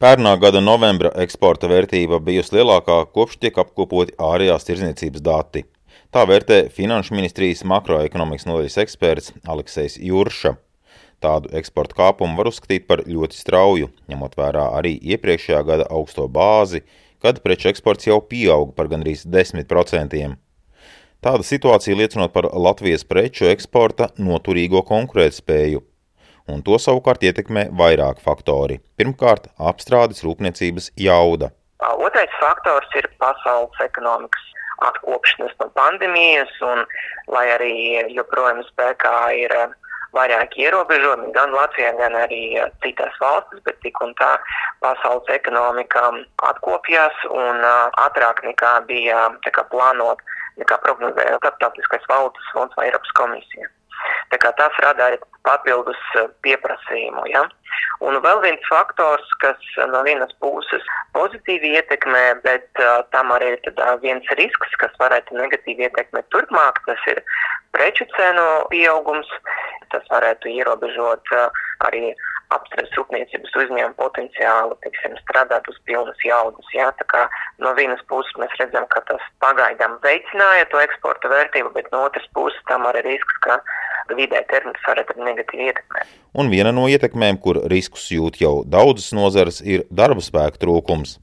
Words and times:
Pērnā 0.00 0.30
gada 0.40 0.62
novembra 0.64 1.10
eksporta 1.20 1.68
vērtība 1.68 2.22
bijusi 2.24 2.54
lielākā 2.54 2.94
kopš 3.12 3.34
tiek 3.42 3.58
apkopoti 3.60 4.14
ārējās 4.16 4.64
tirzniecības 4.64 5.20
dati. 5.26 5.60
Tā 6.08 6.22
vērtē 6.24 6.56
Finanšu 6.72 7.12
ministrijas 7.18 7.60
makroekonomikas 7.68 8.48
nodaļas 8.48 8.78
eksperts 8.80 9.34
Aleksejs 9.44 9.98
Jurša. 10.00 10.54
Tādu 11.20 11.52
eksporta 11.60 11.98
kāpumu 11.98 12.40
var 12.40 12.48
uzskatīt 12.48 12.86
par 12.88 13.02
ļoti 13.04 13.36
strauju, 13.42 13.90
ņemot 14.08 14.40
vērā 14.40 14.70
arī 14.78 14.94
iepriekšējā 15.12 15.60
gada 15.68 15.90
augsto 15.92 16.24
bāzi, 16.32 16.80
kad 17.20 17.44
preču 17.44 17.68
eksports 17.68 18.08
jau 18.08 18.22
pieauga 18.24 18.72
par 18.80 18.88
gandrīz 18.88 19.26
10%. 19.28 20.32
Tāda 21.20 21.44
situācija 21.44 22.00
liecinot 22.00 22.32
par 22.32 22.48
Latvijas 22.56 23.04
preču 23.04 23.52
eksporta 23.52 24.08
noturīgo 24.16 24.80
konkurētspēju 24.88 25.84
un 26.52 26.62
to 26.66 26.78
savukārt 26.82 27.24
ietekmē 27.26 27.68
vairāk 27.80 28.20
faktori. 28.24 28.80
Pirmkārt, 29.00 29.50
apstrādes 29.72 30.24
rūpniecības 30.26 30.92
jauda. 30.98 31.50
Otrais 31.80 32.32
faktors 32.40 32.96
ir 32.98 33.08
pasaules 33.22 33.84
ekonomikas 33.84 34.46
atkopšanās 34.88 35.52
no 35.60 35.68
pandēmijas, 35.76 36.52
un 36.64 36.84
lai 37.32 37.46
arī 37.54 37.74
joprojām 38.16 38.62
spēkā 38.70 39.14
ir 39.44 39.54
vairāki 40.16 40.64
ierobežojumi 40.66 41.30
gan 41.36 41.52
Latvijā, 41.54 41.92
gan 41.98 42.16
arī 42.18 42.42
citās 42.84 43.16
valstīs, 43.22 43.62
bet 43.66 43.78
tik 43.84 44.00
un 44.04 44.14
tā 44.18 44.30
pasaules 44.82 45.28
ekonomika 45.34 46.08
atkopjās 46.50 47.26
un 47.30 47.66
ātrāk 48.06 48.42
nekā 48.48 48.72
bija 48.90 49.28
kā 49.46 49.66
plānot, 49.72 50.24
nekā 50.60 50.80
prognozēja 50.86 51.38
Starptautiskais 51.42 52.08
valūtas 52.10 52.54
fonds 52.54 52.74
vai 52.76 52.88
Eiropas 52.90 53.14
komisija. 53.20 53.70
Tas 54.30 54.76
arī 54.86 55.18
papildus 55.42 55.98
eh, 56.18 56.28
pieprasījumu. 56.44 57.24
Ja? 57.32 57.42
Un 58.06 58.18
vēl 58.24 58.42
viens 58.44 58.68
faktors, 58.70 59.26
kas 59.42 59.58
eh, 59.76 59.86
no 59.90 60.02
vienas 60.06 60.32
puses 60.42 60.86
pozitīvi 61.16 61.72
ietekmē, 61.74 62.22
bet 62.44 62.68
uh, 62.78 63.00
tam 63.10 63.32
arī 63.34 63.48
ir 63.56 63.72
uh, 63.72 63.96
viens 64.02 64.26
risks, 64.38 64.76
kas 64.78 64.94
varētu 65.02 65.34
negatīvi 65.34 65.88
ietekmēt 65.88 66.28
turpmāk, 66.30 66.78
tas 66.86 67.02
ir 67.10 67.18
preču 67.74 68.06
cenu 68.14 68.46
pieaugums. 68.70 69.26
Tas 69.90 70.06
varētu 70.12 70.52
ierobežot 70.54 71.34
uh, 71.34 71.64
arī 71.88 72.12
apstrādes 72.54 72.94
rūpniecības 72.98 73.56
uzņēmumu 73.62 73.98
potenciālu, 73.98 74.78
teiksim, 74.84 75.16
strādāt 75.24 75.66
uz 75.70 75.78
pilnas 75.86 76.22
jaudas. 76.26 76.70
Jā, 76.74 76.90
tā 76.98 77.06
kā 77.10 77.26
no 77.62 77.74
vienas 77.78 78.02
puses 78.10 78.38
mēs 78.38 78.54
redzam, 78.62 78.86
ka 78.94 79.02
tas 79.10 79.26
pagaidām 79.42 79.98
veicināja 80.06 80.70
to 80.70 80.82
eksporta 80.82 81.30
vērtību, 81.30 81.74
bet 81.74 81.90
no 81.94 82.06
otras 82.06 82.26
puses 82.38 82.58
tam 82.70 82.86
arī 82.90 83.04
risks, 83.06 83.38
ka 83.46 83.58
vidē 84.18 84.42
termiņš 84.50 84.86
varētu 84.88 85.24
negatīvi 85.26 85.70
ietekmēt. 85.70 86.14
Un 86.40 86.50
viena 86.52 86.72
no 86.74 86.86
ietekmēm, 86.90 87.40
kur 87.42 87.62
riskus 87.72 88.06
jūt 88.14 88.40
jau 88.42 88.60
daudzas 88.66 89.10
nozares, 89.16 89.60
ir 89.64 89.86
darba 89.90 90.22
spēka 90.24 90.62
trūkums. 90.62 91.18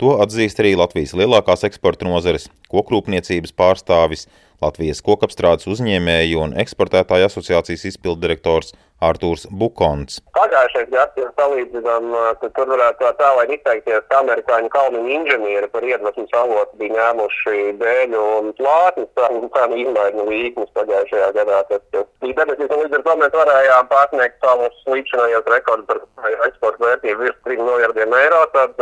To 0.00 0.18
atzīst 0.20 0.58
arī 0.60 0.74
Latvijas 0.76 1.14
lielākās 1.16 1.64
eksporta 1.68 2.04
nozares, 2.08 2.50
kokrūpniecības 2.72 3.54
pārstāvis, 3.56 4.26
Latvijas 4.60 5.02
kokapstrādes 5.04 5.68
uzņēmēju 5.72 6.42
un 6.44 6.54
eksportētāju 6.60 7.28
asociācijas 7.28 7.84
izpildirektors 7.92 8.72
Artūrs 9.04 9.44
Bukons. 9.52 10.22
Pagājušais 10.32 10.88
gads, 10.88 11.18
ja 11.20 11.28
salīdzinām, 11.36 12.14
tad 12.40 12.52
tur 12.56 12.70
varētu 12.70 13.02
tā 13.02 13.10
tālāk 13.18 13.50
izteikties, 13.58 14.04
ka 14.08 14.20
amerikāņu 14.22 14.70
kalniņu 14.72 15.10
inženieri 15.18 15.68
par 15.72 15.84
iedvesmas 15.84 16.32
avotu 16.40 16.80
bija 16.80 16.94
ņēmuši 16.96 17.64
dēļu 17.82 18.22
un 18.38 18.48
plātnes 18.56 19.10
cenu 19.18 19.80
izmaiņu 19.82 20.26
līknes 20.30 20.72
pagājušajā 20.78 21.28
gadā. 21.36 21.60
Tas 21.68 22.06
bija 22.24 22.38
debesis, 22.40 22.72
un 22.72 22.84
līdz 22.84 22.96
ar 23.00 23.04
to 23.08 23.16
mēs 23.20 23.36
varējām 23.36 23.90
pārsniegt 23.92 24.40
savus 24.46 24.80
līdzinājos 24.94 25.52
rekordus 25.52 26.08
par 26.16 26.38
eksporta 26.48 26.86
vērtību 26.86 27.26
virs 27.26 27.42
3 27.50 27.68
miljardiem 27.68 28.16
eiro. 28.22 28.40
Tad 28.56 28.80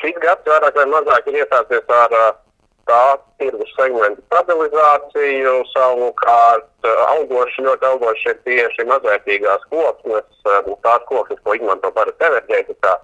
šis 0.00 0.16
gads 0.24 0.48
vairāk 0.48 0.80
vai 0.80 0.88
mazāk 0.96 1.28
ir 1.28 1.42
iesācies 1.44 1.94
ar 2.00 2.16
tā 2.92 3.04
tirgus 3.40 3.72
segmentu 3.76 4.22
stabilizāciju, 4.28 5.54
savukārt 5.72 6.88
eh, 6.88 7.00
augoši, 7.14 7.64
ļoti 7.66 7.88
augoši 7.92 8.28
ir 8.32 8.38
tieši 8.48 8.86
mazvērtīgās 8.90 9.64
koksnes, 9.72 10.28
eh, 10.52 10.70
tās 10.84 11.08
koksnes, 11.08 11.40
ko 11.44 11.56
izmanto 11.58 11.92
parasti 11.96 12.28
enerģētikā. 12.28 12.94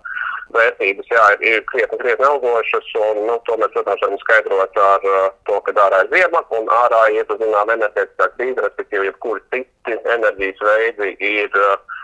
Vērtības 0.49 1.11
jā, 1.13 1.25
ir, 1.45 1.59
krietni, 1.69 1.99
krietni 2.01 2.25
augošas, 2.25 2.87
un 2.97 3.19
nu, 3.29 3.35
to 3.45 3.57
mēs, 3.61 3.73
protams, 3.75 4.01
varam 4.01 4.21
skaidrot 4.23 4.79
ar 4.81 5.03
uh, 5.05 5.27
to, 5.45 5.59
ka 5.67 5.75
ārā 5.85 5.99
ir 6.07 6.09
ziema, 6.15 6.41
un 6.57 6.71
ārā 6.73 7.03
ir, 7.13 7.29
zinām, 7.43 7.75
enerģētiskā 7.75 8.31
krīze, 8.39 8.65
respektīvi, 8.65 9.11
jebkuri 9.11 9.45
citi 9.53 9.99
enerģijas 10.15 10.65
veidi 10.71 11.11
ir 11.35 11.61
uh, 11.61 11.98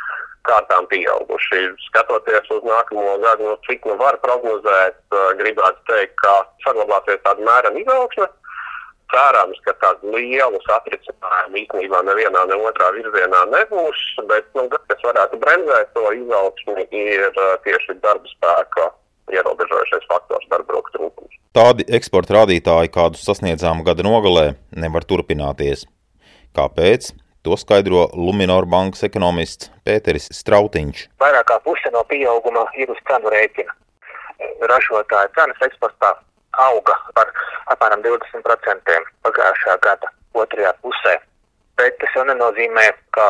kārtām 0.48 0.86
pieauguši. 0.90 1.64
Skatoties 1.88 2.48
uz 2.54 2.64
nākamo 2.68 3.18
gadu, 3.24 3.50
no 3.50 3.58
cik 3.66 3.86
nu 3.88 3.98
var 4.00 4.18
prognozēt, 4.22 4.98
gribētu 5.40 5.84
teikt, 5.90 6.16
ka 6.22 6.40
saglabāsies 6.66 7.22
tāda 7.26 7.46
mērena 7.46 7.82
izaugsme. 7.82 8.28
Cerams, 9.12 9.58
ka 9.62 9.74
tādu 9.82 10.14
lielu 10.16 10.58
satricinājumu 10.64 11.60
īstenībā 11.60 12.00
nevienā, 12.08 12.46
ne 12.50 12.56
otrā 12.66 12.88
virzienā 12.96 13.44
nebūs, 13.52 14.00
bet, 14.30 14.48
nu, 14.58 14.64
kas 14.72 15.04
varētu 15.06 15.38
bremzēt 15.42 15.92
to 15.94 16.08
izaugsmi, 16.18 16.86
ir 16.90 17.28
tieši 17.66 17.98
darba 18.02 18.32
spēka 18.32 18.88
ierobežojušais 19.32 20.08
faktors, 20.10 20.48
darba 20.50 20.78
roku 20.78 20.96
trūkums. 20.96 21.36
Tādi 21.54 21.86
eksporta 21.94 22.40
rādītāji, 22.40 22.90
kādus 22.96 23.22
sasniedzām 23.28 23.84
gada 23.86 24.02
nogalē, 24.02 24.46
nevar 24.74 25.06
turpināties. 25.06 25.84
Kāpēc? 26.56 27.12
To 27.44 27.56
skaidro 27.60 28.06
Luminor 28.16 28.64
bankas 28.64 29.02
ekonomists 29.04 29.68
Pēteris 29.84 30.30
Strautiņš. 30.32 31.02
Vairāk 31.20 31.44
kā 31.50 31.58
puse 31.66 31.90
no 31.92 32.00
pieauguma 32.08 32.62
ir 32.80 32.88
uz 32.88 33.02
cenu 33.04 33.32
rēķina. 33.34 33.74
Ražotāja 34.70 35.28
cenas 35.36 35.60
eksportā 35.66 36.14
auga 36.64 36.96
par 37.18 37.34
apmēram 37.74 38.00
20% 38.06 38.96
pagājušā 39.28 39.76
gada 39.84 40.08
otrajā 40.40 40.72
pusē. 40.80 41.18
Bet 41.76 42.00
tas 42.00 42.16
jau 42.16 42.24
nenozīmē, 42.30 42.86
ka 43.12 43.28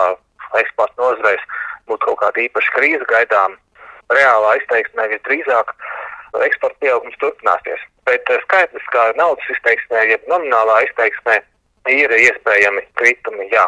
eksporta 0.63 1.03
nozarēs 1.03 1.43
būtu 1.91 2.07
kaut 2.07 2.23
kāda 2.23 2.47
īpaša 2.47 2.79
krīze 2.79 3.11
gaidām. 3.11 3.59
Reālā 4.15 4.57
izteiksmē 4.61 5.11
visdrīzāk 5.11 5.75
eksporta 6.47 6.85
pieaugums 6.87 7.19
turpināsies. 7.19 7.83
Bet 8.07 8.31
skaidrs, 8.47 8.87
ka 8.95 9.11
naudas 9.19 9.55
izteiksmē, 9.59 10.07
jeb 10.15 10.31
nominālā 10.31 10.85
izteiksmē 10.87 11.41
ir 11.91 12.15
iespējami 12.15 12.87
kritumi, 13.01 13.51
jā 13.51 13.67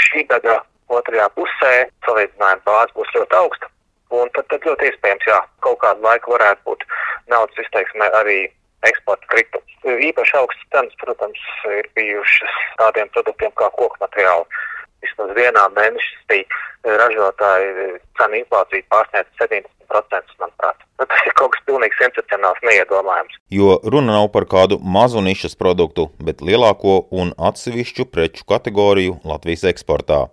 šī 0.00 0.24
gada 0.30 0.60
otrajā 0.92 1.28
pusē 1.36 1.72
salīdzinājuma 2.06 2.64
bāze 2.66 2.96
būs 2.96 3.14
ļoti 3.16 3.38
augsta. 3.38 3.68
Un 4.12 4.28
tad, 4.36 4.44
tad 4.52 4.66
ļoti 4.68 4.90
iespējams, 4.90 5.28
jā, 5.28 5.38
kaut 5.64 5.78
kādu 5.80 6.04
laiku 6.04 6.34
varētu 6.34 6.60
būt 6.68 6.84
naudas 7.32 7.62
izteiksmē 7.64 8.10
arī 8.18 8.40
eksporta 8.88 9.28
kritums. 9.32 9.78
Īpaši 10.08 10.36
augstas 10.38 10.68
cenas, 10.74 10.98
protams, 11.00 11.40
ir 11.78 11.88
bijušas 11.96 12.58
tādiem 12.80 13.08
produktiem 13.14 13.54
kā 13.56 13.70
koku 13.78 13.96
materiāli. 14.02 14.60
Vismaz 15.02 15.32
vienā 15.38 15.64
mēnesī 15.74 16.42
ražotāji 16.84 17.96
cenu 18.20 18.38
inflācija 18.42 18.86
pārsniedz 18.92 19.40
70%, 19.40 20.36
manuprāt. 20.42 20.84
Nu, 21.00 21.08
tas 21.08 21.26
ir 21.26 21.31
kaut 21.42 21.56
kas 21.56 21.64
pilnīgi 21.66 21.98
sensacionāls, 21.98 22.62
neiedomājams. 22.66 23.38
Jo 23.50 23.76
runa 23.82 24.14
nav 24.14 24.30
par 24.34 24.46
kādu 24.50 24.78
mazu 24.78 25.22
nišas 25.24 25.58
produktu, 25.58 26.08
bet 26.22 26.44
lielāko 26.44 27.02
un 27.10 27.34
atsevišķu 27.50 28.06
preču 28.14 28.46
kategoriju 28.48 29.18
Latvijas 29.26 29.66
eksportā. 29.72 30.24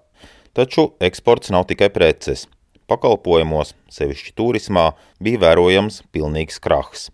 Taču 0.53 0.91
eksports 1.01 1.53
nav 1.55 1.67
tikai 1.69 1.89
preces. 1.93 2.47
Pakalpojumos, 2.89 3.75
sevišķi 3.93 4.33
turismā, 4.37 4.89
bija 5.21 5.41
vērojams 5.45 6.01
pilnīgs 6.13 6.57
krahs. 6.63 7.09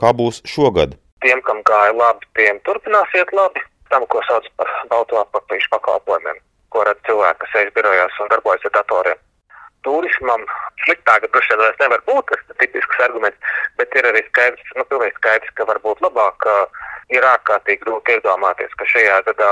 Kā 0.00 0.14
būs 0.16 0.40
šogad? 0.48 0.96
Tiem, 1.24 1.40
kam 1.44 1.60
gāja 1.68 1.92
labi, 1.96 2.26
tiem 2.36 2.60
turpināsiet 2.64 3.32
labi. 3.36 3.62
Tam, 3.92 4.06
ko 4.10 4.22
sauc 4.26 4.48
par 4.58 4.70
balto 4.90 5.20
apakšīšu 5.20 5.70
pakalpojumiem, 5.76 6.40
ko 6.72 6.82
redz 6.88 7.04
cilvēki, 7.06 7.38
kas 7.44 7.52
sēž 7.52 7.70
birojās 7.76 8.16
un 8.24 8.32
darbojas 8.32 8.64
ar 8.66 8.74
datoriem. 8.80 9.20
Turismam 9.84 10.44
sliktāk 10.84 11.26
droši 11.28 11.52
vien 11.52 11.62
vairs 11.62 11.80
nevar 11.82 12.04
būt, 12.08 12.30
tas 12.30 12.58
tipisks 12.62 13.02
arguments, 13.06 13.56
bet 13.80 13.96
ir 13.98 14.08
arī 14.10 14.22
skaidrs, 14.28 14.70
nu, 14.78 14.84
pilnīgi 14.90 15.16
skaidrs, 15.18 15.54
ka 15.58 15.66
varbūt 15.70 16.00
labāk 16.04 16.46
ir 17.12 17.26
ārkārtīgi 17.30 17.84
grūti 17.84 18.16
iedomāties, 18.16 18.72
ka 18.80 18.88
šajā 18.92 19.18
gadā 19.28 19.50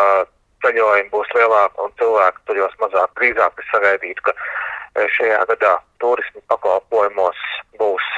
ceļojumi 0.65 1.11
būs 1.13 1.35
lielāki 1.37 1.85
un 1.85 1.93
cilvēku 2.01 2.47
ceļos 2.49 2.79
mazāk. 2.85 3.13
Drīzāk 3.19 3.61
es 3.61 3.69
sagaidītu, 3.75 4.25
ka 4.29 5.09
šajā 5.19 5.43
gadā 5.53 5.75
turismu 6.05 6.43
pakalpojumos 6.53 7.45
būs 7.81 8.09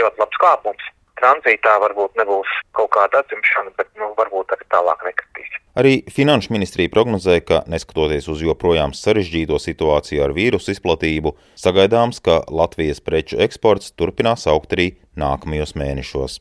ļoti 0.00 0.24
labs 0.24 0.42
kāpums 0.44 0.90
tranzītā 1.20 1.76
varbūt 1.84 2.16
nebūs 2.20 2.52
kaut 2.76 2.92
kāda 2.96 3.20
atzimšana, 3.22 3.72
bet 3.76 3.88
nu, 4.00 4.12
varbūt 4.18 4.54
arī 4.56 4.66
tālāk 4.72 5.04
nekritīs. 5.08 5.49
Arī 5.80 6.02
Finanšu 6.12 6.52
ministrija 6.52 6.90
prognozē, 6.92 7.38
ka 7.40 7.62
neskatoties 7.70 8.26
uz 8.28 8.42
joprojām 8.44 8.92
sarežģīto 8.92 9.56
situāciju 9.64 10.26
ar 10.26 10.34
vīrusu 10.36 10.74
izplatību, 10.74 11.32
sagaidāms, 11.56 12.20
ka 12.20 12.42
Latvijas 12.52 13.00
preču 13.00 13.40
eksports 13.40 13.94
turpinās 13.96 14.44
augt 14.50 14.76
arī 14.76 14.90
nākamajos 15.16 15.72
mēnešos. 15.80 16.40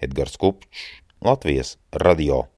Edgars 0.00 0.40
Kupčs, 0.40 0.86
Latvijas 1.20 1.76
radio. 1.92 2.46